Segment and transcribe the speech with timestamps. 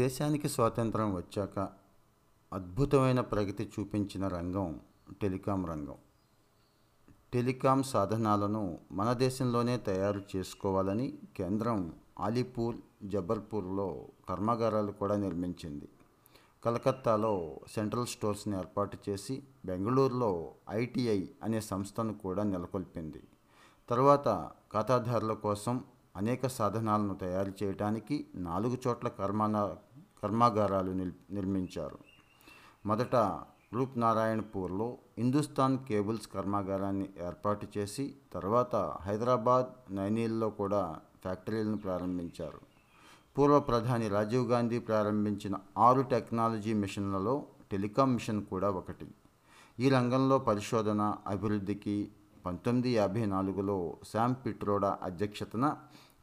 [0.00, 1.58] దేశానికి స్వాతంత్రం వచ్చాక
[2.52, 4.80] అద్భుతమైన ప్రగతి చూపించిన రంగం
[5.22, 5.94] టెలికాం రంగం.
[7.32, 11.78] టెలికాం సాధనాలను మన దేశంలోనే తయారు చేసుకోవాలని కేంద్రం
[12.20, 13.88] అలీపూర్ జబల్పూర్లో
[14.28, 15.88] కర్మాగారాలు కూడా నిర్మించింది.
[16.64, 20.30] కలకత్తాలో సెంట్రల్ స్టోర్స్ని ఏర్పాటు చేసి బెంగళూరులో
[20.70, 23.22] ఐటీఐ అనే సంస్థను కూడా నెలకొల్పింది.
[23.90, 24.28] తరువాత
[24.72, 25.84] ఖాతాదారుల కోసం
[26.16, 29.56] అనేక సాధనాలను తయారు చేయడానికి నాలుగు చోట్ల కర్మాన
[30.22, 31.98] కర్మాగారాలు నిల్ నిర్మించారు.
[32.86, 33.16] మొదట
[33.72, 42.60] రూప్ నారాయణపూర్లో హిందుస్థాన్ కేబుల్స్ కర్మాగారాన్ని ఏర్పాటు చేసి తర్వాత హైదరాబాద్ నైనీల్లో కూడా ఫ్యాక్టరీలను ప్రారంభించారు.
[43.38, 49.08] పూర్వ ప్రధాని రాజీవ్ గాంధీ ప్రారంభించిన ఆరు టెక్నాలజీ మిషన్లలో టెలికాం మిషన్ కూడా ఒకటి.
[49.80, 52.12] ఈ రంగంలో పరిశోధన అభివృద్ధికి
[52.46, 55.76] పంతొమ్మిది యాభై నాలుగులో శామ్ పిట్రోడా అధ్యక్షతన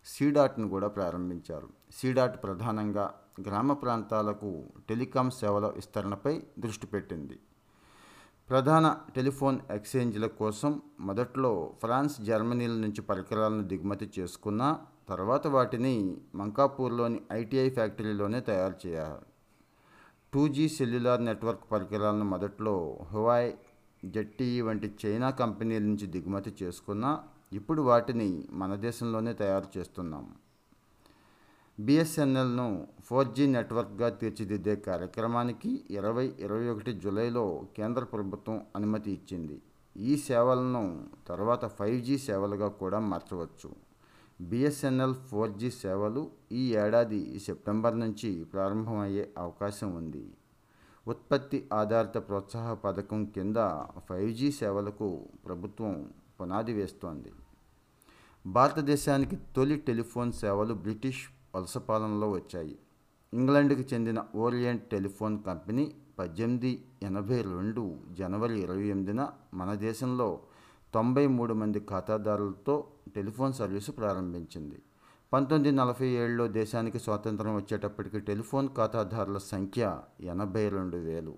[0.06, 1.70] సీడాట్ను కూడా ప్రారంభించారు.
[1.92, 7.40] సీడాట్ ప్రధానంగా గ్రామ ప్రాంతాలకు టెలికాం సేవల విస్తరణపై దృష్టి పెట్టింది.
[8.50, 17.70] ప్రధాన టెలిఫోన్ ఎక్స్చేంజ్ల కోసం మొదట్లో ఫ్రాన్స్ జర్మనీల నుంచి పరికరాలను దిగుమతి చేసుకున్న తర్వాత వాటిని మంకాపూర్లోని ఐటీఐ
[17.70, 19.26] ఫ్యాక్టరీలోనే తయారు చేయాలి.
[20.34, 23.54] టూ జీ సెల్యులార్ నెట్వర్క్ పరికరాలను మొదట్లో హువాయ్
[24.06, 30.36] జెట్టీఈ వంటి చైనా కంపెనీల నుంచి దిగుమతి చేసుకున్న ఇప్పుడు వాటిని మన దేశంలోనే తయారు చేస్తున్నాం.
[31.80, 37.44] బిఎస్ఎన్ఎల్ను ఫోర్ జీ నెట్వర్క్గా తీర్చిదిద్దే కార్యక్రమానికి ఇరవై ఇరవై ఒకటి జూలైలో
[37.78, 39.62] కేంద్ర ప్రభుత్వం అనుమతి ఇచ్చింది.
[39.96, 43.70] ఈ సేవలను తర్వాత ఫైవ్ జీ సేవలుగా కూడా మార్చవచ్చు.
[44.42, 50.26] బిఎస్ఎన్ఎల్ ఫోర్ జీ సేవలు ఈ ఏడాది సెప్టెంబర్ నుంచి ప్రారంభమయ్యే అవకాశం ఉంది.
[51.08, 53.58] ఉత్పత్తి ఆధారిత ప్రోత్సాహ పథకం కింద
[54.10, 56.10] ఫైవ్ జీ సేవలకు ప్రభుత్వం
[56.42, 57.32] పునాది వేస్తోంది.
[58.46, 61.24] భారతదేశానికి తొలి టెలిఫోన్ సేవలు బ్రిటిష్
[61.56, 62.78] వలస పాలనలో వచ్చాయి.
[63.34, 70.40] ఇంగ్లాండ్కి చెందిన ఓరియంట్ టెలిఫోన్ కంపెనీ పద్దెనిమిది ఎనభై రెండు జనవరి ఇరవై ఎనిమిదిన మన దేశంలో
[70.94, 74.82] తొంభై మూడు మంది ఖాతాదారులతో టెలిఫోన్ సర్వీసు ప్రారంభించింది.
[75.34, 81.38] పంతొమ్మిది నలభై ఏడులో దేశానికి స్వాతంత్రం వచ్చేటప్పటికి టెలిఫోన్ ఖాతాదారుల సంఖ్య ఎనభై రెండు వేలు.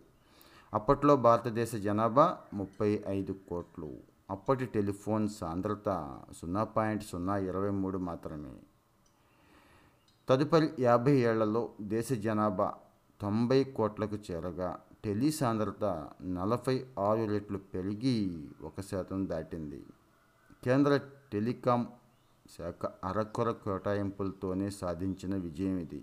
[0.74, 3.98] అప్పట్లో భారతదేశ జనాభా ముప్పై ఐదు కోట్లు.
[4.30, 8.54] అప్పటి టెలిఫోన్ సాంద్రత సున్నా పాయింట్ సున్నా ఇరవై మూడు మాత్రమే.
[10.30, 12.74] తదుపరి యాభై ఏళ్ళలో దేశ జనాభా
[13.22, 15.86] తొంభై కోట్లకు చేరగా టెలి సాంద్రత
[16.24, 18.14] నలభై ఆరు రెట్లు పెరిగి
[18.64, 19.80] ఒక శాతం దాటింది.
[20.64, 21.00] కేంద్ర
[21.34, 21.88] టెలికాం
[22.58, 26.02] శాఖ అరకొర కేటాయింపులతోనే సాధించిన విజయం ఇది.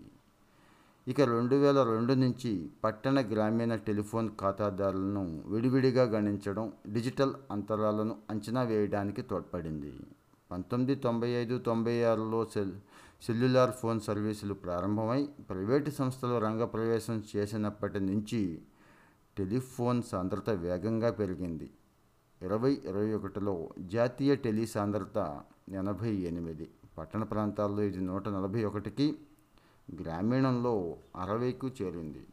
[1.08, 9.22] ఇక రెండు వేల రెండు నుంచి పట్టణ గ్రామీణ టెలిఫోన్ ఖాతాదారులను విడివిడిగా గణించడం డిజిటల్ అంతరాలను అంచనా వేయడానికి
[9.22, 9.94] తోడ్పడింది.
[10.50, 12.74] పంతొమ్మిది తొంభై ఐదు తొంభై ఆరులో సెల్
[13.22, 18.62] సెల్యులార్ ఫోన్ సర్వీసులు ప్రారంభమై ప్రైవేటు సంస్థలు రంగప్రవేశం చేసినప్పటి నుంచి
[19.36, 21.70] టెలిఫోన్ సాంద్రత వేగంగా పెరిగింది.
[22.42, 26.70] ఇరవై ఇరవై ఒకటిలో జాతీయ టెలి సాంద్రత ఎనభై ఎనిమిది.
[26.98, 29.18] పట్టణ ప్రాంతాల్లో ఇది నూట నలభై ఒకటికి
[29.88, 32.26] గ్రామీణంలో అరవైకు చేరింది.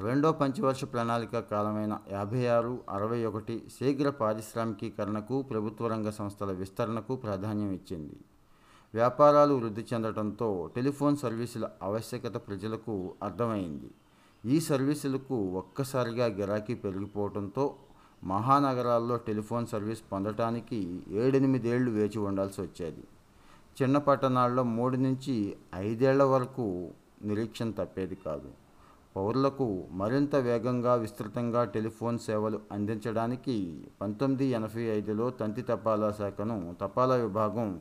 [0.00, 7.70] రెండో పంచవర్ష ప్రణాళిక కాలమైన యాభై ఆరు అరవై ఒకటి శీఘ్ర పారిశ్రామికీకరణకు ప్రభుత్వ రంగ సంస్థల విస్తరణకు ప్రాధాన్యం
[7.70, 8.16] ఇచ్చింది.
[8.94, 13.90] వ్యాపారాలు వృద్ధి చెందడంతో టెలిఫోన్ సర్వీసుల ఆవశ్యకత ప్రజలకు అర్థమైంది.
[14.44, 17.74] ఈ సర్వీసులకు ఒక్కసారిగా గిరాకీ పెరిగిపోవడంతో
[18.24, 23.04] మహానగరాల్లో టెలిఫోన్ సర్వీస్ పొందటానికి ఏడెనిమిదేళ్ళు వేచి ఉండాల్సి వచ్చేది.
[23.82, 26.90] చిన్న పట్టణాల్లో మూడు నుంచి ఐదేళ్ళ వరకు
[27.22, 28.50] నిరీక్షణ తప్పేది కాదు.
[29.16, 37.80] పౌరులకు మరింత వేగంగా విస్తృతంగా టెలిఫోన్ సేవలు అందించడానికి పంతొమ్మిది ఎనభై ఐదులో తంతి తపాలా శాఖను తపాలా విభాగం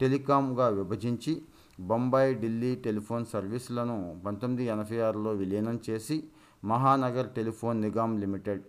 [0.00, 1.42] టెలికాంగా విభజించి
[1.80, 6.24] బొంబాయి ఢిల్లీ టెలిఫోన్ సర్వీసులను పంతొమ్మిది ఎనభై ఆరులో విలీనం చేసి
[6.64, 8.62] మహానగర్ టెలిఫోన్ నిగమ్ లిమిటెడ్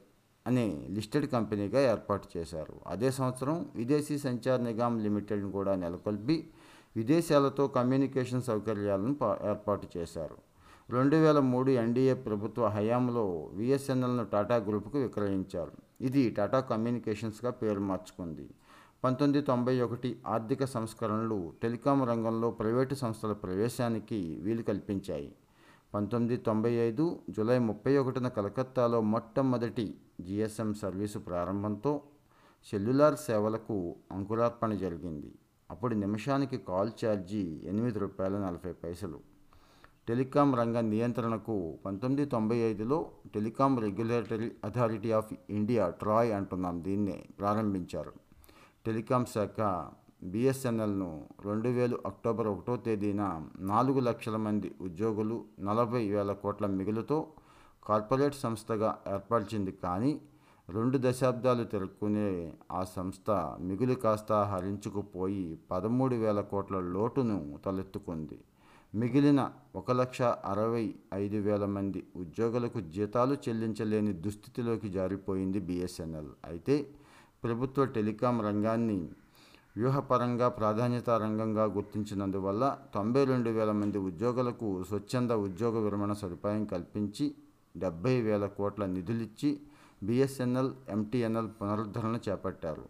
[0.48, 2.76] అనే లిస్టెడ్ కంపెనీగా ఏర్పాటు చేశారు.
[2.88, 6.48] అదే సంవత్సరం విదేశీ సంచార్ నిగమ్ లిమిటెడ్ని కూడా నెలకొల్పి
[6.96, 9.16] విదేశాలతో కమ్యూనికేషన్ సౌకర్యాలను
[9.50, 10.38] ఏర్పాటు చేశారు.
[10.90, 15.72] రెండు వేల మూడు ఎన్డీఏ ప్రభుత్వ హయాంలో విఎస్ఎన్ఎల్ను టాటా గ్రూప్కు విక్రయించారు.
[16.02, 18.50] ఇది టాటా కమ్యూనికేషన్స్గా పేరు మార్చుకుంది.
[19.06, 25.28] పంతొమ్మిది తొంభై ఒకటి ఆర్థిక సంస్కరణలు టెలికాం రంగంలో ప్రైవేటు సంస్థల ప్రవేశానికి వీలు కల్పించాయి.
[25.94, 29.86] పంతొమ్మిది తొంభై ఐదు జూలై ముప్పై ఒకటిన కలకత్తాలో మొట్టమొదటి
[30.22, 31.94] జిఎస్ఎం సర్వీసు ప్రారంభంతో
[32.72, 35.32] సెల్యులార్ సేవలకు అంకురార్పణ జరిగింది.
[35.72, 39.22] అప్పుడు నిమిషానికి కాల్ ఛార్జీ ఎనిమిది రూపాయల నలభై పైసలు.
[40.10, 43.00] టెలికాం రంగ నియంత్రణకు పంతొమ్మిది తొంభై ఐదులో
[43.36, 48.25] telecom regulatory authority of India TRAI అంటున్నాం దీన్నే ప్రారంభించారు.
[48.86, 49.60] టెలికాం శాఖ
[50.32, 51.08] బిఎస్ఎన్ఎల్ను
[51.46, 53.24] రెండు వేలు అక్టోబర్ ఒకటో తేదీన
[53.72, 55.38] నాలుగు లక్షల మంది ఉద్యోగులు
[55.68, 57.18] నలభై వేల కోట్ల మిగులుతో
[57.88, 59.74] కార్పొరేట్ సంస్థగా ఏర్పరిచింది.
[59.84, 60.12] కానీ
[60.68, 62.28] రెండు దశాబ్దాలు తిరుక్కునే
[62.80, 63.30] ఆ సంస్థ
[63.70, 68.38] మిగులు కాస్త హరించుకుపోయి పదమూడు వేల కోట్ల లోటును తలెత్తుకుంది.
[68.94, 69.42] మిగిలిన
[69.82, 70.22] ఒక లక్ష
[70.52, 70.86] అరవై
[71.22, 76.32] ఐదు వేల మంది ఉద్యోగులకు జీతాలు చెల్లించలేని దుస్థితిలోకి జారిపోయింది బిఎస్ఎన్ఎల్.
[76.52, 76.78] అయితే
[77.44, 79.00] ప్రభుత్వ టెలికాం రంగాన్ని
[79.78, 87.26] వ్యూహపరంగా ప్రాధాన్యత రంగంగా గుర్తించినందువల్ల తొంభై రెండు వేల మంది ఉద్యోగులకు స్వచ్ఛంద ఉద్యోగ విరమణ సదుపాయం కల్పించి
[87.76, 89.50] డెబ్బై వేల కోట్ల నిధులిచ్చి
[90.04, 92.86] బిఎస్ఎన్ఎల్ ఎంటీఎన్ఎల్ పునరుద్ధరణ చేపట్టారు.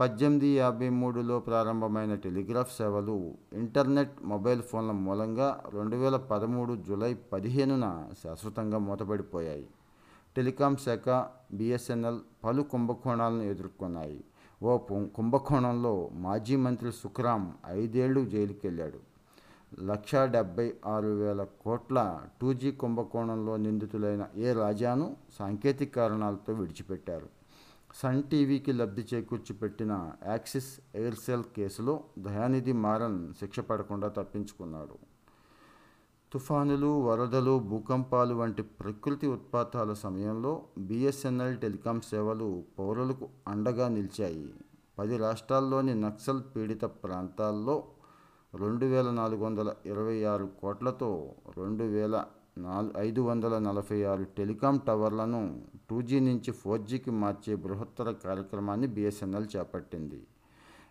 [0.00, 3.16] పద్దెనిమిది యాభై మూడులో ప్రారంభమైన టెలిగ్రాఫ్ సేవలు
[3.62, 7.86] ఇంటర్నెట్ మొబైల్ ఫోన్ల మూలంగా రెండు వేల పదమూడు జూలై పదిహేనున
[8.22, 9.66] శాశ్వతంగా మూతపడిపోయాయి.
[10.36, 11.08] టెలికాం శాఖ
[11.58, 14.20] బిఎస్ఎన్ఎల్ పలు కుంభకోణాలను ఎదుర్కొన్నాయి.
[14.62, 14.78] ఓ
[15.16, 15.94] కుంభకోణంలో
[16.26, 17.42] మాజీ మంత్రి సుఖరాం
[17.80, 19.00] ఐదేళ్ళు జైలుకెళ్ళాడు.
[19.90, 21.98] లక్ష డెబ్బై ఆరు వేల కోట్ల
[22.40, 25.06] టూ జీ కుంభకోణంలో నిందితులైన ఏ రాజాను
[25.38, 27.28] సాంకేతిక కారణాలతో విడిచిపెట్టారు.
[28.00, 29.92] సన్ టీవీకి లబ్ధి చేకూర్చి పెట్టిన
[30.26, 34.96] యాక్సిస్ ఎయిర్సెల్ కేసులో దయానిధి మారన్ శిక్ష పడకుండా తప్పించుకున్నాడు.
[36.32, 40.52] తుఫానులు వరదలు భూకంపాలు వంటి ప్రకృతి ఉత్పాతాల సమయంలో
[40.88, 42.46] బిఎస్ఎన్ఎల్ టెలికాం సేవలు
[42.78, 44.46] పౌరులకు అండగా నిలిచాయి.
[44.98, 47.76] పది రాష్ట్రాల్లోని నక్సల్ పీడిత ప్రాంతాల్లో
[48.52, 51.10] రెండు వేల నాలుగు వందల ఇరవై ఆరు కోట్లతో
[51.58, 52.16] రెండు వేల
[52.66, 55.42] నాలుగు ఐదు వందల నలభై ఆరు టెలికాం టవర్లను
[55.90, 60.20] టూ జీ నుంచి ఫోర్ జీకి మార్చే బృహత్తర కార్యక్రమాన్ని బిఎస్ఎన్ఎల్ చేపట్టింది.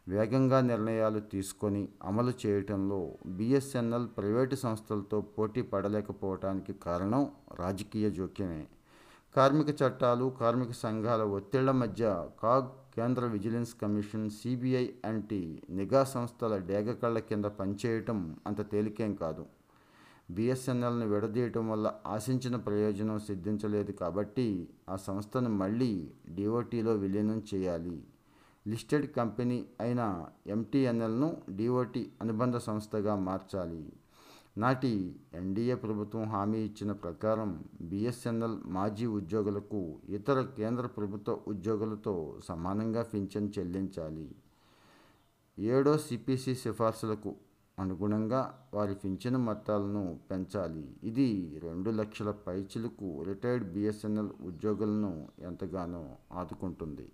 [0.07, 3.00] వేగంగా నిర్ణయాలు తీసుకొని అమలు చేయటంలో
[3.38, 7.24] బిఎస్ఎన్ఎల్ ప్రైవేటు సంస్థలతో పోటీ పడలేకపోవటానికి కారణం
[7.59, 8.68] రాజకీయ జోక్యమే.
[9.36, 12.06] కార్మిక చట్టాలు కార్మిక సంఘాల ఒత్తిళ్ళ మధ్య
[12.44, 19.45] కాగ్ కేంద్ర విజిలెన్స్ కమిషన్ సిబిఐ అంటి నిఘా సంస్థల డేగకళ్ళ కింద పనిచేయటం అంత తేలికేం కాదు.
[20.31, 24.48] బిఎస్ఎన్ఎల్ని విడదీయటం వల్ల ఆశించిన ప్రయోజనం సిద్ధించలేదు కాబట్టి
[24.89, 25.92] ఆ సంస్థను మళ్ళీ
[26.30, 27.98] డిఓటీలో విలీనం చేయాలి.
[28.66, 33.94] లిస్టెడ్ కంపెనీ అయిన ఎంటీఎన్ఎల్ను డిఓటి అనుబంధ సంస్థగా మార్చాలి.
[34.58, 43.50] నాటి ఎన్డీఏ ప్రభుత్వం హామీ ఇచ్చిన ప్రకారం బిఎస్ఎన్ఎల్ మాజీ ఉద్యోగులకు ఇతర కేంద్ర ప్రభుత్వ ఉద్యోగులతో సమానంగా పింఛన్
[43.60, 44.36] చెల్లించాలి.
[45.58, 47.36] ఏడో సిపిసి సిఫార్సులకు
[47.80, 48.42] అనుగుణంగా
[48.74, 50.98] వారి పింఛను మొత్తాలను పెంచాలి.
[51.04, 57.08] ఇది రెండు లక్షల పైచిలకు రిటైర్డ్ బిఎస్ఎన్ఎల్ ఉద్యోగులను ఎంతగానో ఆదుకుంటుంది.